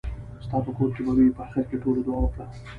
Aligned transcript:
ستاپه 0.45 0.71
کور 0.77 0.89
کې 0.95 1.01
به 1.05 1.13
وي. 1.17 1.27
په 1.35 1.41
اخېر 1.47 1.65
کې 1.69 1.77
ټولو 1.83 1.99
دعا 2.07 2.19
وکړه. 2.21 2.45